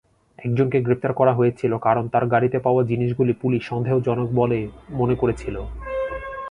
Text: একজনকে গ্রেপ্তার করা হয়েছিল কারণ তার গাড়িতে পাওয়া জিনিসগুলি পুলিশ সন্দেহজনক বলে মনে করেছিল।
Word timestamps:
একজনকে 0.39 0.77
গ্রেপ্তার 0.81 1.13
করা 1.13 1.33
হয়েছিল 1.33 1.71
কারণ 1.77 2.03
তার 2.07 2.25
গাড়িতে 2.27 2.57
পাওয়া 2.59 2.81
জিনিসগুলি 2.83 3.33
পুলিশ 3.33 3.61
সন্দেহজনক 3.65 4.27
বলে 4.31 4.59
মনে 4.89 5.15
করেছিল। 5.15 5.55